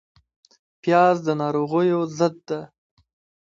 پیاز 0.81 1.17
د 1.27 1.27
ناروغیو 1.41 1.99
ضد 2.17 2.35
ده 2.49 2.59